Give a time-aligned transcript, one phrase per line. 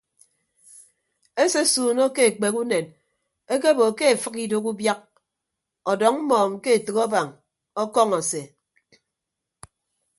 [1.43, 2.85] Esesuunọ ke ekpek unen
[3.53, 5.01] ekeebo ke efịk idooho ubiak
[5.91, 7.27] ọdọñ mmọọñ ke etәk abañ
[7.81, 8.41] ọkọñọ ase.